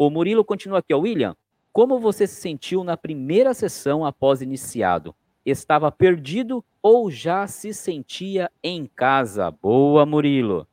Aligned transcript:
O 0.00 0.08
Murilo 0.08 0.42
continua 0.42 0.78
aqui, 0.78 0.94
ó. 0.94 0.98
William, 0.98 1.36
como 1.70 2.00
você 2.00 2.26
se 2.26 2.40
sentiu 2.40 2.82
na 2.82 2.96
primeira 2.96 3.52
sessão 3.52 4.02
após 4.02 4.40
iniciado? 4.40 5.14
Estava 5.44 5.92
perdido 5.92 6.64
ou 6.82 7.10
já 7.10 7.46
se 7.46 7.74
sentia 7.74 8.50
em 8.64 8.86
casa? 8.86 9.50
Boa, 9.50 10.06
Murilo. 10.06 10.66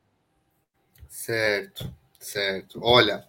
Certo, 1.09 1.93
certo. 2.17 2.79
Olha, 2.81 3.27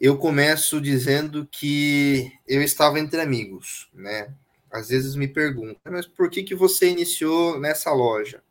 eu 0.00 0.16
começo 0.16 0.80
dizendo 0.80 1.46
que 1.46 2.32
eu 2.48 2.62
estava 2.62 2.98
entre 2.98 3.20
amigos, 3.20 3.90
né? 3.92 4.32
Às 4.72 4.88
vezes 4.88 5.16
me 5.16 5.28
perguntam, 5.28 5.92
mas 5.92 6.06
por 6.06 6.30
que, 6.30 6.42
que 6.42 6.54
você 6.54 6.88
iniciou 6.88 7.60
nessa 7.60 7.92
loja? 7.92 8.42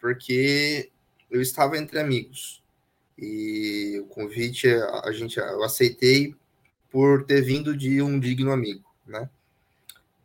Porque 0.00 0.92
eu 1.28 1.42
estava 1.42 1.76
entre 1.76 1.98
amigos. 1.98 2.62
E 3.16 4.00
o 4.00 4.06
convite 4.06 4.68
a 4.68 5.12
gente 5.12 5.38
eu 5.38 5.62
aceitei 5.62 6.34
por 6.90 7.24
ter 7.24 7.42
vindo 7.42 7.76
de 7.76 8.02
um 8.02 8.18
digno 8.18 8.50
amigo, 8.52 8.84
né? 9.06 9.28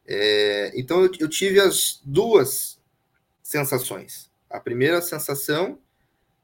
É, 0.06 0.72
então 0.76 1.04
eu, 1.04 1.12
eu 1.20 1.30
tive 1.30 1.60
as 1.60 2.02
duas 2.04 2.80
sensações. 3.44 4.30
A 4.50 4.60
primeira 4.60 5.02
sensação 5.02 5.78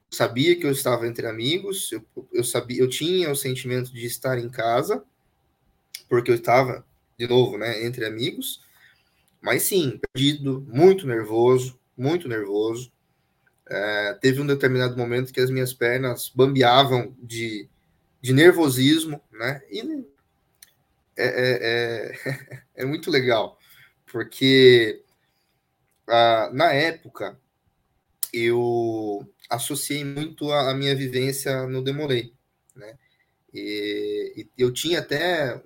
sabia 0.10 0.56
que 0.56 0.66
eu 0.66 0.72
estava 0.72 1.08
entre 1.08 1.28
amigos, 1.28 1.92
eu, 1.92 2.06
eu 2.32 2.44
sabia, 2.44 2.80
eu 2.80 2.88
tinha 2.88 3.32
o 3.32 3.36
sentimento 3.36 3.92
de 3.92 4.06
estar 4.06 4.38
em 4.38 4.50
casa, 4.50 5.04
porque 6.08 6.30
eu 6.30 6.36
estava 6.36 6.86
de 7.18 7.28
novo, 7.28 7.58
né, 7.58 7.84
entre 7.86 8.06
amigos. 8.06 8.62
Mas 9.42 9.64
sim, 9.64 10.00
perdido, 10.14 10.66
muito 10.68 11.06
nervoso, 11.06 11.80
muito 11.98 12.28
nervoso. 12.28 12.92
É, 13.68 14.14
teve 14.22 14.42
um 14.42 14.46
determinado 14.46 14.96
momento 14.96 15.34
que 15.34 15.40
as 15.40 15.50
minhas 15.50 15.74
pernas 15.74 16.30
bambeavam 16.30 17.16
de, 17.20 17.68
de 18.22 18.34
nervosismo, 18.34 19.22
né? 19.32 19.62
E 19.72 20.06
é, 21.18 21.26
é, 21.26 22.14
é, 22.44 22.64
é 22.84 22.86
muito 22.86 23.10
legal, 23.10 23.58
porque 24.12 25.04
ah, 26.08 26.50
na 26.54 26.72
época 26.74 27.40
eu 28.34 29.28
associei 29.50 30.04
muito 30.04 30.52
a, 30.52 30.72
a, 30.72 30.74
minha 30.74 30.96
vivência 30.96 31.66
no 31.68 31.84
Demolei, 31.84 32.34
né? 32.76 32.98
E, 33.54 34.48
e 34.58 34.62
eu 34.62 34.74
tinha 34.74 35.00
até 35.00 35.62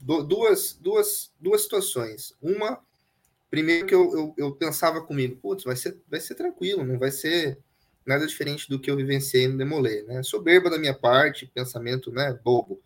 duas, 0.00 0.72
duas, 0.72 1.30
duas 1.38 1.62
situações. 1.62 2.34
Uma 2.40 2.82
primeiro 3.50 3.86
que 3.86 3.94
eu, 3.94 4.12
eu, 4.12 4.34
eu 4.36 4.52
pensava 4.52 5.00
comigo, 5.02 5.36
putz, 5.36 5.64
vai 5.64 5.76
ser, 5.76 5.98
vai 6.08 6.20
ser 6.20 6.34
tranquilo, 6.36 6.84
não 6.84 6.98
vai 6.98 7.10
ser 7.10 7.58
nada 8.06 8.26
diferente 8.26 8.68
do 8.68 8.78
que 8.78 8.90
eu 8.90 8.96
vivenciei 8.96 9.48
no 9.48 9.58
Demolê, 9.58 10.02
né? 10.02 10.22
Soberba 10.22 10.70
da 10.70 10.78
minha 10.78 10.94
parte, 10.94 11.50
pensamento, 11.52 12.10
né, 12.10 12.32
bobo. 12.44 12.80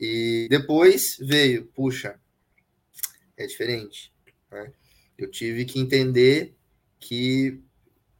E 0.00 0.46
depois 0.50 1.16
veio, 1.20 1.66
puxa, 1.66 2.18
é 3.36 3.46
diferente, 3.46 4.12
né? 4.50 4.72
Eu 5.16 5.30
tive 5.30 5.64
que 5.64 5.80
entender 5.80 6.54
que 6.98 7.60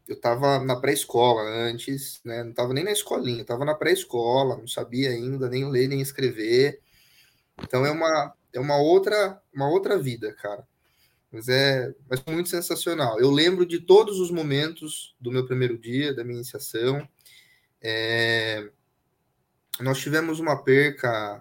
eu 0.06 0.14
estava 0.14 0.58
na 0.58 0.76
pré-escola 0.76 1.42
antes, 1.42 2.20
né? 2.24 2.42
Não 2.42 2.50
estava 2.50 2.72
nem 2.72 2.84
na 2.84 2.92
escolinha, 2.92 3.42
estava 3.42 3.64
na 3.64 3.74
pré-escola, 3.74 4.56
não 4.56 4.66
sabia 4.66 5.10
ainda 5.10 5.48
nem 5.48 5.68
ler 5.70 5.88
nem 5.88 6.00
escrever. 6.00 6.80
Então 7.62 7.84
é 7.84 7.90
uma 7.90 8.34
é 8.52 8.60
uma 8.60 8.78
outra 8.78 9.40
uma 9.54 9.68
outra 9.68 9.98
vida, 9.98 10.32
cara. 10.34 10.66
Mas 11.30 11.48
é 11.48 11.94
mas 12.08 12.22
muito 12.26 12.48
sensacional. 12.48 13.20
Eu 13.20 13.30
lembro 13.30 13.66
de 13.66 13.80
todos 13.80 14.18
os 14.18 14.30
momentos 14.30 15.14
do 15.20 15.30
meu 15.30 15.46
primeiro 15.46 15.78
dia, 15.78 16.14
da 16.14 16.24
minha 16.24 16.36
iniciação. 16.36 17.06
É, 17.82 18.70
nós 19.80 19.98
tivemos 19.98 20.40
uma 20.40 20.62
perca 20.62 21.40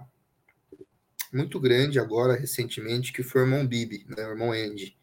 muito 1.33 1.59
grande 1.59 1.99
agora, 1.99 2.35
recentemente, 2.35 3.11
que 3.11 3.23
foi 3.23 3.41
o 3.41 3.45
irmão 3.45 3.65
Bibi, 3.65 4.05
né, 4.07 4.25
o 4.25 4.31
irmão 4.31 4.51
Andy. 4.51 4.95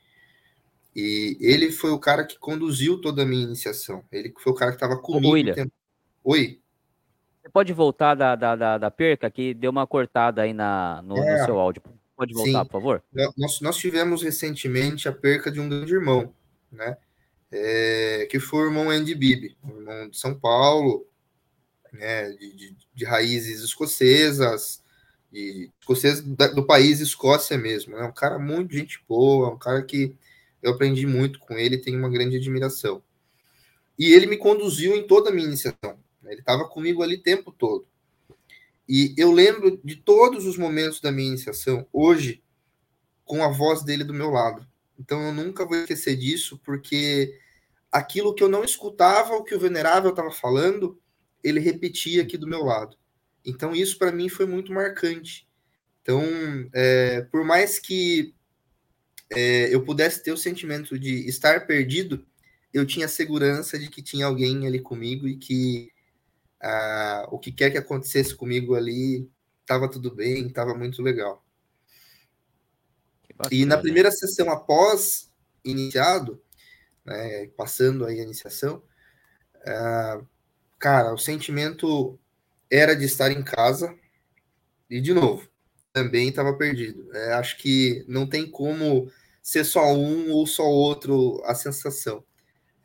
E 0.95 1.37
ele 1.41 1.73
foi 1.73 1.91
o 1.91 1.99
cara 1.99 2.25
que 2.25 2.39
conduziu 2.39 3.01
toda 3.01 3.23
a 3.23 3.27
minha 3.27 3.43
iniciação. 3.43 4.05
Ele 4.13 4.33
foi 4.39 4.53
o 4.53 4.57
cara 4.57 4.71
que 4.71 4.77
estava 4.77 4.97
comigo. 4.97 5.35
William, 5.35 5.55
tempo... 5.55 5.73
Oi. 6.23 6.61
Você 7.43 7.49
pode 7.51 7.73
voltar 7.73 8.15
da, 8.15 8.37
da, 8.37 8.55
da, 8.55 8.79
da, 8.79 8.91
perca, 8.91 9.31
que 9.31 9.53
deu 9.53 9.71
uma 9.71 9.87
cortada 9.87 10.43
aí 10.43 10.53
na, 10.53 11.03
no, 11.03 11.19
é. 11.19 11.39
no 11.39 11.45
seu 11.45 11.59
áudio. 11.59 11.83
Pode 12.17 12.33
voltar, 12.33 12.63
Sim. 12.63 12.65
por 12.67 12.73
favor? 12.73 13.03
Nós, 13.37 13.61
nós 13.61 13.77
tivemos 13.77 14.23
recentemente 14.23 15.09
a 15.09 15.13
perca 15.13 15.51
de 15.51 15.61
um 15.61 15.69
grande 15.69 15.93
irmão, 15.93 16.33
né? 16.71 16.97
É, 17.51 18.27
que 18.31 18.41
foi 18.41 18.65
o 18.65 18.67
irmão 18.67 18.91
Andy 18.91 19.15
Bibi, 19.15 19.57
um 19.63 19.79
irmão 19.79 20.09
de 20.09 20.19
São 20.19 20.39
Paulo, 20.39 21.07
né, 21.93 22.31
de, 22.33 22.53
de, 22.53 22.77
de 22.93 23.05
raízes 23.05 23.63
escocesas, 23.63 24.83
de, 25.31 25.71
escocesas 25.81 26.23
do 26.23 26.67
país 26.67 27.01
Escócia 27.01 27.57
mesmo. 27.57 27.97
É 27.97 28.01
né? 28.01 28.07
um 28.07 28.13
cara 28.13 28.39
muito 28.39 28.75
gente 28.75 29.03
boa, 29.09 29.53
um 29.53 29.59
cara 29.59 29.83
que 29.83 30.15
eu 30.63 30.73
aprendi 30.73 31.07
muito 31.07 31.39
com 31.39 31.57
ele, 31.57 31.79
tenho 31.79 31.99
uma 31.99 32.09
grande 32.09 32.37
admiração. 32.37 33.03
E 33.99 34.13
ele 34.13 34.27
me 34.27 34.37
conduziu 34.37 34.97
em 34.97 35.07
toda 35.07 35.31
a 35.31 35.33
minha 35.33 35.47
iniciação. 35.47 35.99
Né? 36.23 36.33
Ele 36.33 36.41
estava 36.41 36.69
comigo 36.69 37.03
ali 37.03 37.17
o 37.17 37.23
tempo 37.23 37.53
todo. 37.53 37.87
E 38.89 39.15
eu 39.17 39.33
lembro 39.33 39.81
de 39.83 39.97
todos 39.97 40.47
os 40.47 40.57
momentos 40.57 41.01
da 41.01 41.11
minha 41.11 41.29
iniciação, 41.29 41.87
hoje, 41.93 42.43
com 43.25 43.43
a 43.43 43.49
voz 43.49 43.83
dele 43.83 44.05
do 44.05 44.13
meu 44.13 44.31
lado. 44.31 44.67
Então 44.99 45.23
eu 45.23 45.33
nunca 45.33 45.65
vou 45.65 45.77
esquecer 45.77 46.17
disso, 46.17 46.61
porque 46.65 47.39
aquilo 47.91 48.35
que 48.35 48.43
eu 48.43 48.49
não 48.49 48.65
escutava, 48.65 49.35
o 49.35 49.43
que 49.43 49.55
o 49.55 49.61
venerável 49.61 50.11
estava 50.11 50.31
falando, 50.31 51.01
ele 51.43 51.61
repetia 51.61 52.23
aqui 52.23 52.37
do 52.37 52.47
meu 52.47 52.63
lado. 52.63 52.97
Então 53.45 53.75
isso 53.75 53.99
para 53.99 54.13
mim 54.13 54.29
foi 54.29 54.47
muito 54.47 54.73
marcante. 54.73 55.49
Então, 56.03 56.23
é, 56.75 57.23
por 57.23 57.45
mais 57.45 57.79
que 57.79 58.35
é, 59.31 59.75
eu 59.75 59.83
pudesse 59.83 60.23
ter 60.23 60.33
o 60.33 60.37
sentimento 60.37 60.99
de 60.99 61.27
estar 61.27 61.67
perdido, 61.67 62.27
eu 62.73 62.85
tinha 62.85 63.09
segurança 63.09 63.79
de 63.79 63.89
que 63.89 64.03
tinha 64.03 64.27
alguém 64.27 64.67
ali 64.67 64.81
comigo 64.81 65.27
e 65.27 65.37
que 65.37 65.89
ah, 66.65 67.29
o 67.31 67.39
que 67.39 67.53
quer 67.53 67.71
que 67.71 67.77
acontecesse 67.77 68.35
comigo 68.35 68.75
ali, 68.75 69.31
estava 69.61 69.89
tudo 69.89 70.15
bem, 70.15 70.47
estava 70.47 70.75
muito 70.75 71.03
legal. 71.03 71.45
E 73.51 73.67
na 73.67 73.77
primeira 73.77 74.11
sessão 74.11 74.51
após 74.51 75.31
iniciado, 75.63 76.43
né, 77.05 77.49
passando 77.49 78.07
aí 78.07 78.19
a 78.19 78.23
iniciação, 78.23 78.83
cara, 80.79 81.13
o 81.13 81.19
sentimento 81.19 82.19
era 82.71 82.95
de 82.95 83.05
estar 83.05 83.31
em 83.31 83.43
casa 83.43 83.95
e 84.89 85.01
de 85.01 85.13
novo 85.13 85.49
também 85.93 86.29
estava 86.29 86.57
perdido. 86.57 87.15
É, 87.15 87.35
acho 87.35 87.59
que 87.59 88.05
não 88.09 88.27
tem 88.27 88.51
como 88.51 89.11
ser 89.43 89.65
só 89.65 89.93
um 89.93 90.31
ou 90.33 90.47
só 90.47 90.65
outro 90.65 91.43
a 91.45 91.55
sensação 91.55 92.25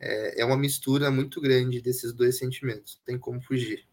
é, 0.00 0.40
é 0.40 0.44
uma 0.44 0.56
mistura 0.56 1.10
muito 1.10 1.40
grande 1.40 1.80
desses 1.80 2.12
dois 2.12 2.38
sentimentos. 2.38 3.00
Tem 3.04 3.18
como 3.18 3.40
fugir. 3.40 3.86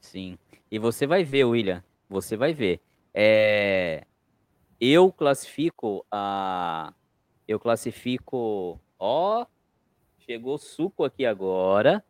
Sim. 0.00 0.38
E 0.70 0.78
você 0.78 1.06
vai 1.06 1.22
ver, 1.22 1.44
William. 1.44 1.84
Você 2.08 2.36
vai 2.36 2.54
ver. 2.54 2.80
É... 3.12 4.06
Eu 4.80 5.12
classifico 5.12 6.04
a. 6.10 6.92
Eu 7.46 7.60
classifico. 7.60 8.80
Ó, 8.98 9.46
chegou 10.20 10.56
suco 10.56 11.04
aqui 11.04 11.26
agora. 11.26 12.02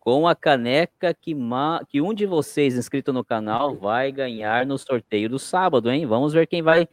Com 0.00 0.26
a 0.26 0.36
caneca 0.36 1.12
que, 1.12 1.34
ma... 1.34 1.84
que 1.88 2.00
um 2.00 2.14
de 2.14 2.26
vocês 2.26 2.76
inscrito 2.76 3.12
no 3.12 3.24
canal 3.24 3.76
vai 3.76 4.12
ganhar 4.12 4.64
no 4.64 4.78
sorteio 4.78 5.28
do 5.28 5.38
sábado, 5.38 5.90
hein? 5.90 6.06
Vamos 6.06 6.32
ver 6.32 6.46
quem 6.46 6.62
vai 6.62 6.88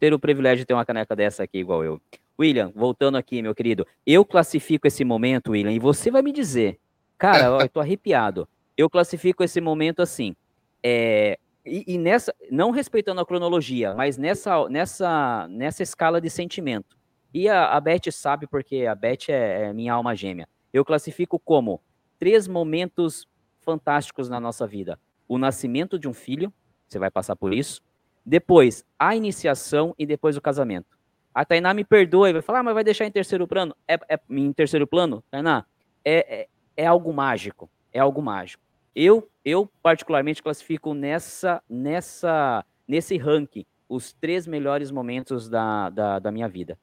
ter 0.00 0.14
o 0.14 0.18
privilégio 0.18 0.62
de 0.62 0.64
ter 0.64 0.74
uma 0.74 0.84
caneca 0.84 1.14
dessa 1.14 1.44
aqui 1.44 1.58
igual 1.58 1.84
eu. 1.84 2.00
William, 2.40 2.72
voltando 2.74 3.18
aqui, 3.18 3.42
meu 3.42 3.54
querido, 3.54 3.86
eu 4.06 4.24
classifico 4.24 4.86
esse 4.86 5.04
momento, 5.04 5.52
William, 5.52 5.70
e 5.70 5.78
você 5.78 6.10
vai 6.10 6.22
me 6.22 6.32
dizer, 6.32 6.80
cara, 7.18 7.62
eu 7.62 7.68
tô 7.68 7.80
arrepiado. 7.80 8.48
Eu 8.76 8.88
classifico 8.88 9.44
esse 9.44 9.60
momento 9.60 10.00
assim, 10.00 10.34
é, 10.82 11.38
e, 11.66 11.84
e, 11.86 11.98
nessa, 11.98 12.34
não 12.50 12.70
respeitando 12.70 13.20
a 13.20 13.26
cronologia, 13.26 13.94
mas 13.94 14.16
nessa, 14.16 14.66
nessa, 14.70 15.46
nessa 15.48 15.82
escala 15.82 16.18
de 16.18 16.30
sentimento. 16.30 16.96
E 17.32 17.46
a, 17.46 17.66
a 17.66 17.80
Beth 17.80 18.10
sabe 18.10 18.46
porque 18.46 18.86
a 18.86 18.94
Beth 18.94 19.28
é, 19.28 19.64
é 19.64 19.72
minha 19.74 19.92
alma 19.92 20.16
gêmea. 20.16 20.48
Eu 20.72 20.84
classifico 20.84 21.38
como 21.38 21.80
três 22.18 22.48
momentos 22.48 23.26
fantásticos 23.60 24.30
na 24.30 24.40
nossa 24.40 24.66
vida: 24.66 24.98
o 25.28 25.36
nascimento 25.36 25.98
de 25.98 26.08
um 26.08 26.14
filho, 26.14 26.52
você 26.88 26.98
vai 26.98 27.10
passar 27.10 27.36
por 27.36 27.52
isso. 27.52 27.82
Depois, 28.30 28.84
a 28.96 29.16
iniciação 29.16 29.92
e 29.98 30.06
depois 30.06 30.36
o 30.36 30.40
casamento. 30.40 30.96
A 31.34 31.44
Tainá 31.44 31.74
me 31.74 31.82
perdoa 31.82 32.30
e 32.30 32.32
vai 32.32 32.40
falar, 32.40 32.60
ah, 32.60 32.62
mas 32.62 32.74
vai 32.74 32.84
deixar 32.84 33.04
em 33.04 33.10
terceiro 33.10 33.44
plano? 33.44 33.74
É, 33.88 33.94
é 34.08 34.20
em 34.30 34.52
terceiro 34.52 34.86
plano, 34.86 35.20
Tainá? 35.28 35.66
É, 36.04 36.42
é, 36.42 36.48
é, 36.76 36.86
algo 36.86 37.12
mágico. 37.12 37.68
É 37.92 37.98
algo 37.98 38.22
mágico. 38.22 38.62
Eu, 38.94 39.28
eu 39.44 39.68
particularmente 39.82 40.44
classifico 40.44 40.94
nessa, 40.94 41.60
nessa, 41.68 42.64
nesse 42.86 43.18
ranking 43.18 43.66
os 43.88 44.12
três 44.12 44.46
melhores 44.46 44.92
momentos 44.92 45.48
da, 45.48 45.90
da, 45.90 46.20
da 46.20 46.30
minha 46.30 46.48
vida. 46.48 46.78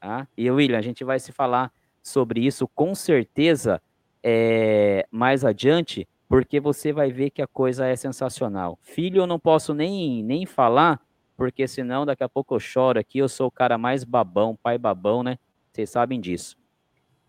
Tá? 0.00 0.26
E 0.34 0.50
William, 0.50 0.78
a 0.78 0.82
gente 0.82 1.04
vai 1.04 1.20
se 1.20 1.30
falar 1.30 1.70
sobre 2.02 2.40
isso 2.40 2.66
com 2.66 2.94
certeza 2.94 3.82
é, 4.22 5.06
mais 5.10 5.44
adiante, 5.44 6.08
porque 6.30 6.60
você 6.60 6.92
vai 6.92 7.10
ver 7.10 7.30
que 7.30 7.42
a 7.42 7.46
coisa 7.48 7.88
é 7.88 7.96
sensacional. 7.96 8.78
Filho, 8.82 9.22
eu 9.22 9.26
não 9.26 9.36
posso 9.36 9.74
nem, 9.74 10.22
nem 10.22 10.46
falar, 10.46 11.00
porque 11.36 11.66
senão 11.66 12.06
daqui 12.06 12.22
a 12.22 12.28
pouco 12.28 12.54
eu 12.54 12.60
choro 12.60 13.00
aqui. 13.00 13.18
Eu 13.18 13.28
sou 13.28 13.48
o 13.48 13.50
cara 13.50 13.76
mais 13.76 14.04
babão, 14.04 14.56
pai 14.62 14.78
babão, 14.78 15.24
né? 15.24 15.38
Vocês 15.72 15.90
sabem 15.90 16.20
disso. 16.20 16.56